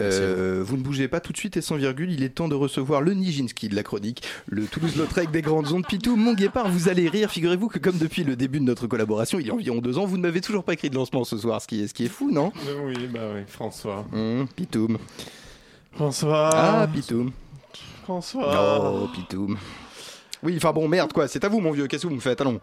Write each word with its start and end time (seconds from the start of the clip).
Euh, 0.00 0.62
vous 0.64 0.76
ne 0.76 0.82
bougez 0.82 1.08
pas 1.08 1.20
tout 1.20 1.32
de 1.32 1.36
suite 1.36 1.56
et 1.56 1.60
sans 1.60 1.76
virgule, 1.76 2.12
il 2.12 2.22
est 2.22 2.30
temps 2.30 2.48
de 2.48 2.54
recevoir 2.54 3.00
le 3.00 3.14
Nijinsky 3.14 3.68
de 3.68 3.76
la 3.76 3.82
chronique, 3.82 4.22
le 4.48 4.66
Toulouse-Lautrec 4.66 5.30
des 5.30 5.42
grandes 5.42 5.72
ondes. 5.72 5.86
Pitou, 5.86 6.16
mon 6.16 6.34
guépard, 6.34 6.68
vous 6.68 6.88
allez 6.88 7.08
rire. 7.08 7.30
Figurez-vous 7.30 7.68
que 7.68 7.78
comme 7.78 7.98
depuis 7.98 8.24
le 8.24 8.36
début 8.36 8.60
de 8.60 8.64
notre 8.64 8.86
collaboration, 8.86 9.38
il 9.38 9.46
y 9.46 9.50
a 9.50 9.54
environ 9.54 9.78
deux 9.78 9.98
ans, 9.98 10.06
vous 10.06 10.16
ne 10.16 10.22
m'avez 10.22 10.40
toujours 10.40 10.64
pas 10.64 10.74
écrit 10.74 10.90
de 10.90 10.94
lancement 10.94 11.24
ce 11.24 11.36
soir, 11.38 11.60
ce 11.60 11.66
qui 11.66 11.82
est, 11.82 11.88
ce 11.88 11.94
qui 11.94 12.04
est 12.04 12.08
fou, 12.08 12.30
non? 12.30 12.52
Oui, 12.84 12.94
bah 13.12 13.20
oui, 13.34 13.42
François. 13.46 14.06
Hum, 14.12 14.46
Pitoum. 14.54 14.98
François. 15.92 16.50
Ah, 16.52 16.88
Pitoum. 16.92 17.32
François. 18.02 19.02
Oh, 19.02 19.08
Pitoum. 19.14 19.56
Oui, 20.42 20.54
enfin 20.56 20.72
bon, 20.72 20.88
merde, 20.88 21.12
quoi, 21.12 21.28
c'est 21.28 21.44
à 21.44 21.48
vous, 21.48 21.60
mon 21.60 21.70
vieux, 21.70 21.86
qu'est-ce 21.86 22.02
que 22.04 22.08
vous 22.08 22.14
me 22.14 22.20
faites 22.20 22.40
Allons. 22.40 22.60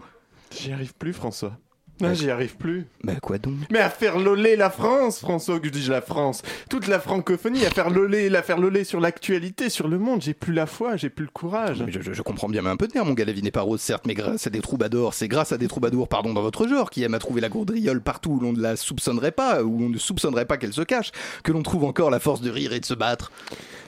J'y 0.52 0.72
arrive 0.72 0.94
plus, 0.96 1.14
François. 1.14 1.58
Non, 2.00 2.14
j'y 2.14 2.29
arrive 2.29 2.57
plus. 2.57 2.86
Bah, 3.04 3.13
quoi 3.21 3.38
donc? 3.39 3.55
Mais 3.71 3.80
à 3.80 3.89
faire 3.89 4.20
loler 4.20 4.55
la 4.55 4.70
France, 4.70 5.20
François, 5.20 5.59
que 5.59 5.68
je 5.68 5.71
dis 5.71 5.88
la 5.88 6.02
France. 6.02 6.43
Toute 6.70 6.88
la 6.88 7.00
francophonie, 7.00 7.66
à 7.66 7.70
faire 7.71 7.89
loler, 7.89 8.30
la 8.30 8.43
faire 8.43 8.59
loler 8.59 8.84
sur 8.84 9.00
l'actualité, 9.00 9.70
sur 9.70 9.88
le 9.88 9.98
monde. 9.98 10.22
J'ai 10.22 10.34
plus 10.36 10.53
la 10.53 10.66
foi, 10.67 10.95
j'ai 10.95 11.09
plus 11.09 11.25
le 11.25 11.31
courage. 11.31 11.81
Mais 11.84 11.91
je, 11.91 12.02
je- 12.02 12.13
je 12.13 12.22
comprends 12.22 12.49
bien, 12.49 12.62
mais 12.62 12.70
un 12.70 12.77
peu 12.77 12.88
de 12.88 12.94
nerf, 12.94 13.05
mon 13.05 13.13
gars, 13.13 13.25
la 13.25 13.31
vie 13.31 13.41
n'est 13.41 13.52
pas 13.52 13.62
rose, 13.62 13.81
certes, 13.81 14.05
mais 14.05 14.13
grâce 14.13 14.45
à 14.45 14.49
des 14.49 14.62
troubadours, 14.62 15.13
c'est 15.13 15.27
grâce 15.27 15.52
à 15.52 15.58
des 15.58 15.67
troubadours, 15.67 16.08
pardon, 16.08 16.34
dans 16.34 16.41
votre 16.41 16.67
genre, 16.67 16.89
qui 16.91 17.03
aiment 17.03 17.16
à 17.16 17.20
trouver 17.20 17.41
la 17.41 17.49
gourdriole 17.49 18.02
partout 18.02 18.31
où 18.31 18.39
l'on 18.39 18.53
ne 18.53 18.61
la 18.61 18.75
soupçonnerait 18.75 19.31
pas, 19.31 19.64
où 19.64 19.84
on 19.84 19.89
ne 19.89 19.98
soupçonnerait 19.98 20.45
pas 20.45 20.58
qu'elle 20.58 20.73
se 20.73 20.81
cache, 20.84 21.11
que 21.44 21.52
l'on 21.52 21.64
trouve 21.64 21.84
encore 21.84 22.11
la 22.11 22.20
force 22.20 22.41
de 22.41 22.52
rire 22.52 22.73
et 22.73 22.80
de 22.80 22.86
se 22.86 22.94
battre. 22.94 23.31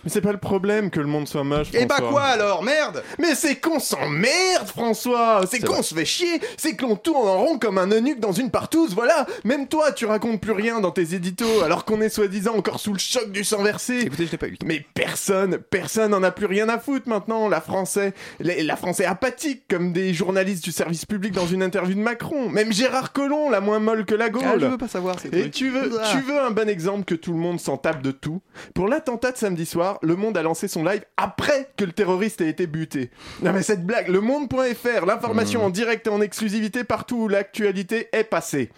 Mais 0.03 0.09
c'est 0.09 0.21
pas 0.21 0.31
le 0.31 0.37
problème 0.37 0.89
que 0.89 0.99
le 0.99 1.07
monde 1.07 1.27
soit 1.27 1.43
moche, 1.43 1.67
Et 1.73 1.85
bah 1.85 1.95
François. 1.95 2.11
quoi 2.11 2.23
alors, 2.23 2.63
merde 2.63 3.03
Mais 3.19 3.35
c'est 3.35 3.55
qu'on 3.57 3.79
s'emmerde, 3.79 4.67
François 4.67 5.41
C'est 5.49 5.59
qu'on 5.59 5.81
se 5.83 5.93
fait 5.95 6.05
chier 6.05 6.39
C'est 6.57 6.75
que 6.75 6.83
l'on 6.83 6.95
tourne 6.95 7.27
en 7.27 7.37
rond 7.37 7.59
comme 7.59 7.77
un 7.77 7.91
eunuque 7.91 8.19
dans 8.19 8.31
une 8.31 8.51
partouze, 8.51 8.93
voilà 8.93 9.25
Même 9.43 9.67
toi, 9.67 9.91
tu 9.91 10.05
racontes 10.05 10.41
plus 10.41 10.51
rien 10.53 10.79
dans 10.79 10.91
tes 10.91 11.13
éditos, 11.15 11.61
alors 11.63 11.85
qu'on 11.85 12.01
est 12.01 12.09
soi-disant 12.09 12.55
encore 12.55 12.79
sous 12.79 12.93
le 12.93 12.99
choc 12.99 13.31
du 13.31 13.43
sang 13.43 13.61
versé 13.63 13.99
Écoutez, 14.01 14.25
je 14.25 14.31
n'ai 14.31 14.37
pas 14.37 14.47
eu 14.47 14.57
mais 14.65 14.85
personne, 14.93 15.57
personne 15.57 16.11
n'en 16.11 16.23
a 16.23 16.31
plus 16.31 16.45
rien 16.45 16.69
à 16.69 16.77
foutre 16.79 17.07
maintenant, 17.07 17.47
la 17.49 17.61
français. 17.61 18.13
La, 18.39 18.61
la 18.63 18.75
français 18.75 19.05
apathique, 19.05 19.63
comme 19.69 19.93
des 19.93 20.13
journalistes 20.13 20.63
du 20.63 20.71
service 20.71 21.05
public 21.05 21.33
dans 21.33 21.47
une 21.47 21.63
interview 21.63 21.95
de 21.95 21.99
Macron. 22.01 22.49
Même 22.49 22.71
Gérard 22.73 23.13
Collomb, 23.13 23.49
la 23.49 23.61
moins 23.61 23.79
molle 23.79 24.05
que 24.05 24.15
la 24.15 24.29
Gaule. 24.29 24.43
Ah, 24.45 24.55
je 24.59 24.65
veux 24.65 24.77
pas 24.77 24.87
savoir, 24.87 25.15
c'est 25.19 25.33
Et 25.33 25.49
tu 25.49 25.69
veux, 25.69 25.91
Ah. 26.01 26.07
tu 26.11 26.19
veux 26.21 26.39
un 26.39 26.51
bon 26.51 26.67
exemple 26.69 27.05
que 27.05 27.15
tout 27.15 27.31
le 27.33 27.39
monde 27.39 27.59
s'en 27.59 27.77
tape 27.77 28.01
de 28.01 28.11
tout? 28.11 28.41
Pour 28.75 28.87
l'attentat 28.87 29.31
de 29.31 29.37
samedi 29.37 29.65
soir, 29.65 29.88
Le 30.01 30.15
Monde 30.15 30.37
a 30.37 30.43
lancé 30.43 30.67
son 30.67 30.83
live 30.83 31.03
après 31.17 31.71
que 31.77 31.85
le 31.85 31.91
terroriste 31.91 32.41
ait 32.41 32.49
été 32.49 32.67
buté. 32.67 33.09
Non 33.41 33.53
mais 33.53 33.63
cette 33.63 33.85
blague, 33.85 34.09
le 34.09 34.21
monde.fr, 34.21 35.05
l'information 35.05 35.63
en 35.63 35.69
direct 35.69 36.07
et 36.07 36.09
en 36.09 36.21
exclusivité 36.21 36.83
partout 36.83 37.17
où 37.17 37.27
l'actualité 37.27 38.09
est 38.11 38.23
passée. 38.23 38.69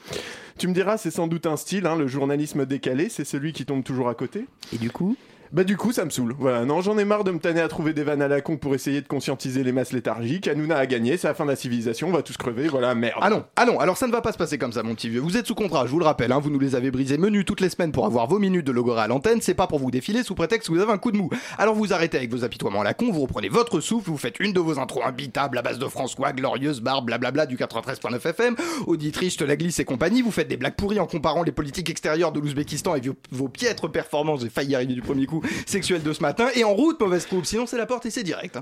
Tu 0.58 0.67
me 0.67 0.73
diras, 0.73 0.98
c'est 0.98 1.12
sans 1.12 1.28
doute 1.28 1.48
un 1.48 1.58
style, 1.58 1.88
hein, 1.88 1.95
le 1.95 2.08
journalisme 2.08 2.66
décalé, 2.66 3.09
c'est 3.09 3.26
celui 3.26 3.52
qui 3.52 3.66
tombe 3.66 3.84
toujours 3.84 4.09
à 4.09 4.16
côté. 4.16 4.45
Et 4.73 4.78
du 4.78 4.92
coup 4.92 5.16
Bah 5.54 5.66
du 5.66 5.76
coup 5.76 5.92
ça 5.92 6.06
me 6.06 6.10
saoule. 6.10 6.34
Voilà, 6.40 6.64
non 6.64 6.80
j'en 6.80 6.98
ai 6.98 7.04
marre 7.04 7.26
de 7.26 7.32
me 7.32 7.40
tanner 7.40 7.60
à 7.60 7.68
trouver 7.68 7.92
des 7.92 8.04
vannes 8.04 8.22
à 8.22 8.30
la 8.30 8.40
con 8.40 8.56
pour 8.56 8.74
essayer 8.74 9.02
de 9.02 9.08
conscientiser 9.08 9.66
les 9.66 9.74
masses 9.74 9.92
léthargiques. 9.92 10.48
Hanouna 10.48 10.78
a 10.78 10.86
gagné, 10.86 11.18
c'est 11.18 11.28
la 11.28 11.34
fin 11.34 11.44
de 11.44 11.50
la 11.50 11.58
civilisation, 11.58 12.08
on 12.08 12.14
va 12.14 12.22
tous 12.22 12.38
crever, 12.38 12.70
voilà, 12.70 12.96
merde. 12.96 13.20
Ah 13.20 13.30
non, 13.30 13.44
ah 13.58 13.66
non, 13.66 13.78
alors 13.82 13.98
ça 13.98 14.08
ne 14.08 14.14
va 14.14 14.22
pas 14.22 14.32
se 14.32 14.38
passer 14.38 14.58
comme 14.58 14.72
ça, 14.72 14.82
mon 14.82 14.96
petit 14.96 15.10
vieux. 15.10 15.20
Vous 15.20 15.36
êtes 15.36 15.46
sous 15.46 15.56
contrat, 15.56 15.86
je 15.88 15.92
vous 15.92 16.00
le 16.00 16.06
rappelle, 16.06 16.32
hein, 16.32 16.40
vous 16.40 16.50
nous 16.50 16.60
les 16.60 16.76
avez 16.76 16.90
brisés 16.90 17.18
menus 17.18 17.44
toutes 17.44 17.60
les 17.60 17.68
semaines 17.68 17.92
pour 17.92 18.06
avoir 18.06 18.28
vos 18.28 18.40
minutes 18.40 18.66
de 18.66 18.72
logora 18.72 19.04
à 19.04 19.08
l'antenne, 19.08 19.42
c'est 19.42 19.54
pas 19.54 19.68
pour 19.68 19.80
vous 19.80 19.92
défiler 19.92 20.24
sous 20.24 20.36
prétexte 20.36 20.70
que 20.70 20.74
vous 20.74 20.80
avez 20.80 20.94
un 20.94 20.98
coup 20.98 21.12
de 21.12 21.18
mou. 21.18 21.30
Alors 21.58 21.76
vous 21.76 21.92
arrêtez 21.92 22.16
avec 22.16 22.32
vos 22.32 22.46
apitoiements 22.46 22.80
à 22.80 22.86
la 22.86 22.94
con, 22.94 23.12
vous 23.12 23.22
reprenez 23.22 23.50
votre 23.50 23.82
souffle, 23.82 24.10
vous 24.10 24.18
faites 24.18 24.40
une 24.40 24.54
de 24.54 24.62
vos 24.62 24.80
intros 24.80 25.04
imbitables 25.06 25.58
à 25.58 25.62
base 25.62 25.80
de 25.80 25.88
François, 25.88 26.32
glorieuse, 26.32 26.80
barbe, 26.80 27.08
blablabla 27.08 27.46
du 27.46 27.58
93.9 27.58 28.26
FM, 28.26 28.56
auditrice, 28.88 29.36
te 29.36 29.44
la 29.44 29.58
glisse 29.58 29.80
et 29.80 29.86
compagnie, 29.86 30.22
vous 30.22 30.32
faites 30.32 30.48
des 30.48 30.56
blagues 30.56 30.76
pourries 30.76 31.02
en 31.02 31.08
comparant 31.08 31.44
les 31.44 31.52
politiques 31.52 31.90
extérieures 31.90 32.32
de 32.32 32.40
l'Ouzbékistan 32.40 32.96
et 32.96 33.02
vos, 33.32 33.50
piètres 33.50 33.90
performances, 33.90 34.44
j'ai 34.44 34.50
failli 34.50 34.76
arriver 34.76 34.94
du 34.94 35.02
premier 35.02 35.26
coup, 35.26 35.41
sexuelles 35.66 36.03
de 36.03 36.14
ce 36.14 36.22
matin, 36.22 36.47
et 36.56 36.64
en 36.64 36.73
route, 36.73 37.00
mauvaise 37.00 37.25
coupe, 37.25 37.45
sinon 37.45 37.66
c'est 37.66 37.78
la 37.78 37.86
porte 37.86 38.06
et 38.06 38.09
c'est 38.09 38.23
direct. 38.23 38.58
hein. 38.58 38.61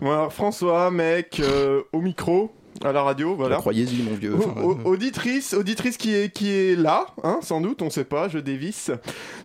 Bon, 0.00 0.10
alors, 0.10 0.32
François, 0.32 0.90
mec, 0.90 1.40
euh, 1.40 1.82
au 1.92 2.00
micro, 2.00 2.52
à 2.82 2.92
la 2.92 3.02
radio, 3.02 3.34
voilà. 3.34 3.56
Croyez-y, 3.56 4.02
mon 4.02 4.14
vieux. 4.14 4.34
Enfin, 4.36 4.60
au- 4.62 4.78
auditrice, 4.84 5.54
auditrice 5.54 5.96
qui 5.96 6.14
est, 6.14 6.32
qui 6.32 6.50
est 6.50 6.76
là, 6.76 7.06
hein, 7.22 7.38
sans 7.42 7.60
doute, 7.60 7.82
on 7.82 7.90
sait 7.90 8.04
pas, 8.04 8.28
je 8.28 8.38
dévisse. 8.38 8.90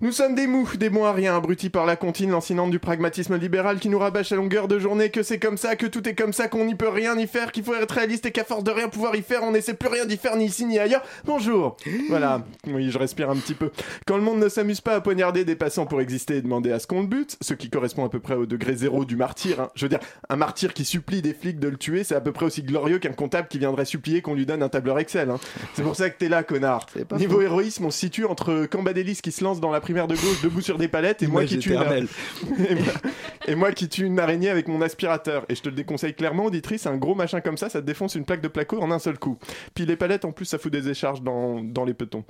Nous 0.01 0.11
sommes 0.11 0.35
des 0.35 0.47
mous, 0.47 0.67
des 0.77 0.89
bons 0.89 1.05
à 1.05 1.11
rien, 1.13 1.35
abrutis 1.35 1.69
par 1.69 1.85
la 1.85 1.95
comptine 1.95 2.31
lancinante 2.31 2.71
du 2.71 2.79
pragmatisme 2.79 3.35
libéral 3.37 3.79
qui 3.79 3.89
nous 3.89 3.99
rabâche 3.99 4.31
à 4.31 4.35
longueur 4.35 4.67
de 4.67 4.79
journée 4.79 5.09
que 5.09 5.23
c'est 5.23 5.39
comme 5.39 5.57
ça, 5.57 5.75
que 5.75 5.85
tout 5.85 6.07
est 6.07 6.15
comme 6.15 6.33
ça, 6.33 6.47
qu'on 6.47 6.65
n'y 6.65 6.75
peut 6.75 6.89
rien 6.89 7.17
y 7.17 7.27
faire, 7.27 7.51
qu'il 7.51 7.63
faut 7.63 7.75
être 7.75 7.91
réaliste 7.91 8.25
et 8.25 8.31
qu'à 8.31 8.43
force 8.43 8.63
de 8.63 8.71
rien 8.71 8.89
pouvoir 8.89 9.15
y 9.15 9.21
faire, 9.21 9.43
on 9.43 9.51
n'essaie 9.51 9.73
plus 9.73 9.89
rien 9.89 10.05
d'y 10.05 10.17
faire 10.17 10.35
ni 10.35 10.45
ici 10.45 10.65
ni 10.65 10.79
ailleurs. 10.79 11.03
Bonjour 11.25 11.77
Voilà, 12.09 12.43
oui, 12.67 12.89
je 12.91 12.97
respire 12.97 13.29
un 13.29 13.35
petit 13.35 13.53
peu. 13.53 13.71
Quand 14.07 14.17
le 14.17 14.23
monde 14.23 14.39
ne 14.39 14.49
s'amuse 14.49 14.81
pas 14.81 14.95
à 14.95 15.01
poignarder 15.01 15.45
des 15.45 15.55
passants 15.55 15.85
pour 15.85 16.01
exister 16.01 16.37
et 16.37 16.41
demander 16.41 16.71
à 16.71 16.79
ce 16.79 16.87
qu'on 16.87 17.01
le 17.01 17.07
bute, 17.07 17.37
ce 17.41 17.53
qui 17.53 17.69
correspond 17.69 18.05
à 18.05 18.09
peu 18.09 18.19
près 18.19 18.35
au 18.35 18.45
degré 18.45 18.75
zéro 18.75 19.05
du 19.05 19.15
martyr, 19.15 19.59
hein. 19.61 19.69
je 19.75 19.85
veux 19.85 19.89
dire, 19.89 19.99
un 20.29 20.35
martyr 20.35 20.73
qui 20.73 20.85
supplie 20.85 21.21
des 21.21 21.33
flics 21.33 21.59
de 21.59 21.67
le 21.67 21.77
tuer, 21.77 22.03
c'est 22.03 22.15
à 22.15 22.21
peu 22.21 22.31
près 22.31 22.45
aussi 22.45 22.63
glorieux 22.63 22.99
qu'un 22.99 23.11
comptable 23.19 23.49
qui 23.49 23.59
viendrait 23.59 23.83
supplier 23.83 24.21
qu'on 24.21 24.33
lui 24.33 24.45
donne 24.45 24.63
un 24.63 24.69
tableur 24.69 24.97
Excel. 24.97 25.29
hein. 25.29 25.39
C'est 25.73 25.83
pour 25.83 25.97
ça 25.97 26.09
que 26.09 26.17
t'es 26.17 26.29
là, 26.29 26.41
connard. 26.41 26.85
Niveau 27.17 27.41
héroïsme, 27.41 27.85
on 27.85 27.91
se 27.91 27.99
situe 27.99 28.23
entre 28.23 28.65
Cambadélis 28.65 29.19
qui 29.21 29.33
se 29.33 29.43
lance 29.43 29.59
dans 29.59 29.71
la 29.71 29.81
primaire 29.81 30.07
de 30.07 30.15
gauche 30.15 30.41
debout 30.41 30.61
sur 30.61 30.77
des 30.77 30.87
palettes 30.87 31.21
et 31.21 31.27
moi 31.27 31.43
qui 31.43 31.59
tue 31.59 31.73
une... 31.73 31.81
éternelle. 31.81 32.07
et, 33.47 33.55
moi, 33.55 33.73
qui 33.73 33.89
tue 33.89 34.05
une 34.05 34.19
araignée 34.19 34.49
avec 34.49 34.69
mon 34.69 34.81
aspirateur. 34.81 35.45
Et 35.49 35.55
je 35.55 35.61
te 35.61 35.67
le 35.67 35.75
déconseille 35.75 36.13
clairement, 36.13 36.45
auditrice, 36.45 36.87
un 36.87 36.95
gros 36.95 37.13
machin 37.13 37.41
comme 37.41 37.57
ça, 37.57 37.67
ça 37.69 37.81
te 37.81 37.85
défonce 37.85 38.15
une 38.15 38.23
plaque 38.23 38.41
de 38.41 38.47
placo 38.47 38.79
en 38.79 38.89
un 38.89 38.99
seul 38.99 39.19
coup. 39.19 39.37
Puis 39.75 39.85
les 39.85 39.97
palettes, 39.97 40.23
en 40.23 40.31
plus, 40.31 40.45
ça 40.45 40.57
fout 40.57 40.71
des 40.71 40.87
écharges 40.87 41.21
dans, 41.21 41.61
dans 41.61 41.83
les 41.83 41.93
petons. 41.93 42.23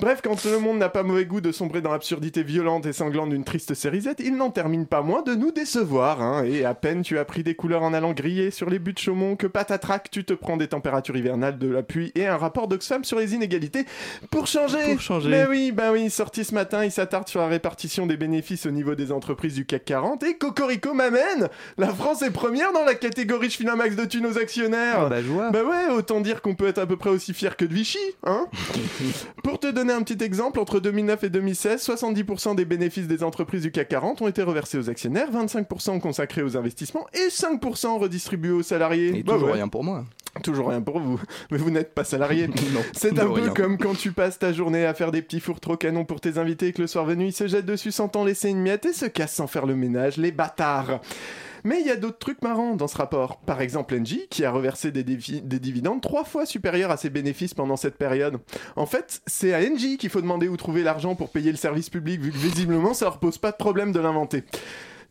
Bref, 0.00 0.20
quand 0.22 0.44
le 0.44 0.58
monde 0.58 0.78
n'a 0.78 0.88
pas 0.88 1.04
mauvais 1.04 1.26
goût 1.26 1.40
de 1.40 1.52
sombrer 1.52 1.80
dans 1.80 1.92
l'absurdité 1.92 2.42
violente 2.42 2.86
et 2.86 2.92
sanglante 2.92 3.30
d'une 3.30 3.44
triste 3.44 3.74
série 3.74 4.00
Z, 4.00 4.10
il 4.18 4.36
n'en 4.36 4.50
termine 4.50 4.86
pas 4.86 5.02
moins 5.02 5.22
de 5.22 5.34
nous 5.34 5.52
décevoir. 5.52 6.22
hein. 6.22 6.44
Et 6.44 6.64
à 6.64 6.74
peine 6.74 7.02
tu 7.02 7.18
as 7.18 7.24
pris 7.24 7.42
des 7.42 7.54
couleurs 7.54 7.82
en 7.82 7.92
allant 7.94 8.12
griller 8.12 8.50
sur 8.50 8.70
les 8.70 8.78
buts 8.78 8.92
de 8.92 8.98
Chaumont 8.98 9.36
que 9.36 9.46
patatrac, 9.46 10.07
tu 10.10 10.24
te 10.24 10.32
prends 10.32 10.56
des 10.56 10.68
températures 10.68 11.16
hivernales, 11.16 11.58
de 11.58 11.68
la 11.68 11.82
pluie 11.82 12.12
et 12.14 12.26
un 12.26 12.36
rapport 12.36 12.68
d'Oxfam 12.68 13.04
sur 13.04 13.18
les 13.18 13.34
inégalités 13.34 13.84
pour 14.30 14.46
changer. 14.46 14.92
Pour 14.92 15.00
changer. 15.00 15.28
Mais 15.30 15.46
oui, 15.46 15.72
bah 15.72 15.90
oui, 15.92 16.10
sorti 16.10 16.44
ce 16.44 16.54
matin, 16.54 16.84
il 16.84 16.90
s'attarde 16.90 17.28
sur 17.28 17.40
la 17.40 17.48
répartition 17.48 18.06
des 18.06 18.16
bénéfices 18.16 18.66
au 18.66 18.70
niveau 18.70 18.94
des 18.94 19.12
entreprises 19.12 19.54
du 19.54 19.64
CAC 19.64 19.84
40 19.84 20.22
et 20.24 20.36
Cocorico 20.36 20.94
m'amène 20.94 21.48
La 21.76 21.88
France 21.88 22.22
est 22.22 22.30
première 22.30 22.72
dans 22.72 22.84
la 22.84 22.94
catégorie 22.94 23.50
je 23.50 23.56
file 23.56 23.68
un 23.68 23.76
max 23.76 23.96
de 23.96 24.04
thunes 24.04 24.26
aux 24.26 24.38
actionnaires? 24.38 25.00
Ah 25.00 25.08
bah, 25.08 25.22
joie. 25.22 25.50
bah 25.50 25.62
ouais, 25.64 25.92
autant 25.94 26.20
dire 26.20 26.42
qu'on 26.42 26.54
peut 26.54 26.66
être 26.66 26.78
à 26.78 26.86
peu 26.86 26.96
près 26.96 27.10
aussi 27.10 27.34
fier 27.34 27.56
que 27.56 27.64
de 27.64 27.74
Vichy, 27.74 27.98
hein 28.24 28.46
Pour 29.42 29.58
te 29.58 29.68
donner 29.68 29.92
un 29.92 30.02
petit 30.02 30.22
exemple, 30.22 30.60
entre 30.60 30.80
2009 30.80 31.24
et 31.24 31.30
2016, 31.30 31.86
70% 31.86 32.56
des 32.56 32.64
bénéfices 32.64 33.06
des 33.06 33.22
entreprises 33.22 33.62
du 33.62 33.70
CAC 33.70 33.88
40 33.88 34.22
ont 34.22 34.28
été 34.28 34.42
reversés 34.42 34.78
aux 34.78 34.90
actionnaires, 34.90 35.30
25% 35.32 36.00
consacrés 36.00 36.42
aux 36.42 36.56
investissements 36.56 37.06
et 37.14 37.28
5% 37.28 37.98
redistribués 37.98 38.50
aux 38.52 38.62
salariés. 38.62 39.18
Et 39.18 39.22
Bah 39.22 39.34
toujours 39.34 39.48
ouais, 39.48 39.54
rien 39.54 39.68
pour 39.68 39.84
moi. 39.84 39.97
Toujours 40.42 40.68
rien 40.68 40.80
pour 40.82 40.98
vous, 41.00 41.20
mais 41.50 41.58
vous 41.58 41.70
n'êtes 41.70 41.94
pas 41.94 42.04
salarié. 42.04 42.48
Non, 42.72 42.80
C'est 42.92 43.18
un 43.18 43.26
peu 43.26 43.32
rien. 43.32 43.48
comme 43.54 43.78
quand 43.78 43.94
tu 43.96 44.12
passes 44.12 44.38
ta 44.38 44.52
journée 44.52 44.84
à 44.84 44.94
faire 44.94 45.10
des 45.12 45.22
petits 45.22 45.40
fours 45.40 45.60
trop 45.60 45.76
canons 45.76 46.04
pour 46.04 46.20
tes 46.20 46.38
invités 46.38 46.68
et 46.68 46.72
que 46.72 46.82
le 46.82 46.86
soir 46.86 47.04
venu 47.04 47.26
ils 47.26 47.32
se 47.32 47.46
jettent 47.48 47.66
dessus 47.66 47.92
sans 47.92 48.08
t'en 48.08 48.24
laisser 48.24 48.50
une 48.50 48.60
miette 48.60 48.86
et 48.86 48.92
se 48.92 49.06
cassent 49.06 49.34
sans 49.34 49.46
faire 49.46 49.66
le 49.66 49.74
ménage, 49.76 50.16
les 50.16 50.32
bâtards. 50.32 51.00
Mais 51.64 51.80
il 51.80 51.86
y 51.86 51.90
a 51.90 51.96
d'autres 51.96 52.18
trucs 52.18 52.40
marrants 52.42 52.76
dans 52.76 52.86
ce 52.86 52.96
rapport. 52.96 53.38
Par 53.40 53.60
exemple, 53.60 53.94
Engie, 53.98 54.26
qui 54.30 54.44
a 54.44 54.50
reversé 54.52 54.92
des 54.92 55.02
dividendes 55.02 56.00
trois 56.00 56.24
fois 56.24 56.46
supérieurs 56.46 56.90
à 56.92 56.96
ses 56.96 57.10
bénéfices 57.10 57.52
pendant 57.52 57.76
cette 57.76 57.96
période. 57.96 58.38
En 58.76 58.86
fait, 58.86 59.20
c'est 59.26 59.52
à 59.52 59.58
Engie 59.58 59.98
qu'il 59.98 60.08
faut 60.10 60.20
demander 60.20 60.46
où 60.48 60.56
trouver 60.56 60.82
l'argent 60.84 61.16
pour 61.16 61.30
payer 61.30 61.50
le 61.50 61.56
service 61.56 61.90
public, 61.90 62.20
vu 62.20 62.30
que 62.30 62.36
visiblement 62.38 62.94
ça 62.94 63.06
leur 63.06 63.18
pose 63.18 63.38
pas 63.38 63.50
de 63.50 63.56
problème 63.56 63.90
de 63.92 63.98
l'inventer. 63.98 64.44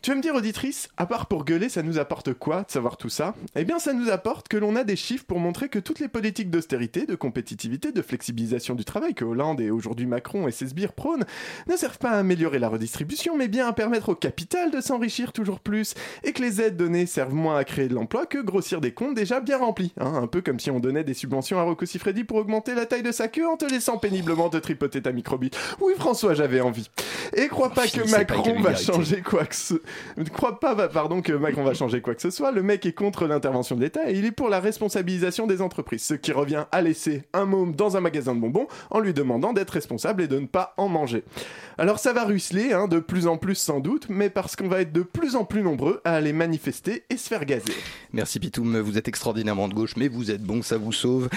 Tu 0.04 0.12
vas 0.12 0.18
me 0.18 0.22
dire, 0.22 0.36
auditrice, 0.36 0.88
à 0.96 1.06
part 1.06 1.26
pour 1.26 1.44
gueuler, 1.44 1.68
ça 1.70 1.82
nous 1.82 1.98
apporte 1.98 2.34
quoi 2.34 2.64
de 2.64 2.72
savoir 2.72 2.96
tout 2.96 3.10
ça? 3.10 3.36
Eh 3.56 3.66
bien, 3.66 3.78
ça 3.78 3.92
nous 3.94 4.10
apporte 4.10 4.48
que 4.48 4.56
l'on 4.56 4.76
a 4.78 4.86
des 4.86 4.96
chiffres 4.96 5.26
pour 5.26 5.40
montrer 5.40 5.68
que 5.68 5.80
toutes 5.80 6.00
les 6.00 6.08
politiques 6.08 6.50
d'austérité, 6.50 7.06
de 7.06 7.16
compétitivité, 7.16 7.92
de 7.92 8.02
flexibilisation 8.02 8.76
du 8.76 8.86
travail 8.86 9.16
que 9.16 9.26
Hollande 9.26 9.60
et 9.60 9.70
aujourd'hui 9.70 10.06
Macron 10.06 10.48
et 10.48 10.52
ses 10.52 10.68
sbires 10.68 10.94
prônent 10.94 11.26
ne 11.68 11.76
servent 11.76 11.98
pas 11.98 12.12
à 12.12 12.20
améliorer 12.20 12.60
la 12.60 12.70
redistribution, 12.70 13.36
mais 13.36 13.50
bien 13.50 13.68
à 13.68 13.74
permettre 13.74 14.10
au 14.10 14.16
capital 14.16 14.72
de 14.72 14.80
s'enrichir 14.80 15.34
toujours 15.34 15.60
plus, 15.60 15.94
et 16.24 16.32
que 16.32 16.42
les 16.42 16.62
aides 16.62 16.78
données 16.78 17.06
servent 17.08 17.34
moins 17.34 17.58
à 17.58 17.66
créer 17.66 17.90
de 17.90 17.96
l'emploi 17.96 18.28
que 18.28 18.38
grossir 18.38 18.80
des 18.80 18.94
comptes 18.94 19.16
déjà 19.16 19.42
bien 19.42 19.58
remplis. 19.58 19.94
hein. 20.00 20.14
un 20.14 20.28
peu 20.28 20.42
comme 20.42 20.60
si 20.60 20.72
on 20.72 20.80
donnait 20.80 21.04
des 21.04 21.16
subventions 21.16 21.60
à 21.60 21.64
Rocco 21.64 21.86
Siffredi 21.86 22.24
pour 22.24 22.38
augmenter 22.38 22.76
la 22.76 22.86
taille 22.86 23.04
de 23.04 23.12
sa 23.12 23.28
queue 23.28 23.48
en 23.48 23.58
te 23.58 23.66
laissant 23.66 23.98
péniblement 23.98 24.50
te 24.50 24.58
tripoter 24.58 25.02
ta 25.02 25.12
microbite. 25.12 25.58
Oui, 25.82 25.94
François, 25.98 26.34
j'avais 26.34 26.62
envie. 26.62 26.90
Et 27.36 27.48
crois 27.50 27.72
pas 27.72 27.88
que 27.88 28.10
Macron 28.10 28.62
va 28.62 28.76
changer 28.76 29.22
quoi 29.22 29.46
que 29.46 29.56
ce... 29.56 29.74
Ne 30.18 30.24
crois 30.24 30.60
pas, 30.60 30.88
pardon, 30.88 31.22
que 31.22 31.34
Macron 31.34 31.64
va 31.64 31.74
changer 31.74 32.02
quoi 32.02 32.16
que 32.16 32.22
ce 32.22 32.30
soit. 32.30 32.52
Le 32.52 32.64
mec 32.64 32.86
est 32.86 32.94
contre 32.94 33.28
l'intervention 33.28 33.76
de 33.76 33.82
l'État 33.82 34.10
et 34.10 34.18
il 34.18 34.26
est 34.26 34.32
pour 34.32 34.50
la 34.50 34.60
responsabilisation 34.60 35.48
des 35.48 35.62
entreprises, 35.62 36.04
ce 36.04 36.14
qui 36.14 36.32
revient 36.32 36.66
à 36.72 36.82
laisser 36.82 37.24
un 37.34 37.46
môme 37.46 37.76
dans 37.76 37.98
un 37.98 38.02
magasin 38.02 38.36
de 38.36 38.40
bonbons 38.40 38.68
en 38.90 39.00
lui 39.00 39.14
demandant 39.14 39.54
d'être 39.54 39.72
responsable 39.72 40.24
et 40.24 40.28
de 40.28 40.40
ne 40.40 40.48
pas 40.48 40.74
en 40.78 40.88
manger. 40.90 41.24
Alors 41.78 42.00
ça 42.00 42.14
va 42.14 42.26
ruisseler, 42.26 42.74
hein, 42.74 42.88
de 42.88 43.00
plus 43.00 43.28
en 43.28 43.38
plus 43.38 43.56
sans 43.56 43.80
doute, 43.80 44.08
mais 44.10 44.30
parce 44.30 44.56
qu'on 44.56 44.68
va 44.68 44.82
être 44.82 44.92
de 44.92 45.04
plus 45.04 45.36
en 45.36 45.46
plus 45.46 45.62
nombreux 45.62 46.02
à 46.06 46.16
aller 46.16 46.34
manifester 46.34 47.04
et 47.10 47.18
se 47.18 47.28
faire 47.28 47.46
gazer. 47.46 47.74
Merci 48.14 48.40
Pitoum, 48.40 48.80
vous 48.80 48.98
êtes 48.98 49.08
extraordinairement 49.08 49.68
de 49.68 49.74
gauche, 49.74 49.96
mais 49.96 50.08
vous 50.08 50.32
êtes 50.32 50.42
bon, 50.42 50.62
ça 50.62 50.78
vous 50.78 50.92
sauve. 50.92 51.30